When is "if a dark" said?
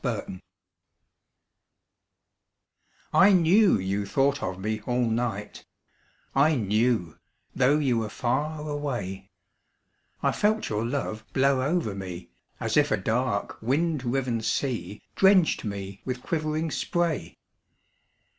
12.77-13.61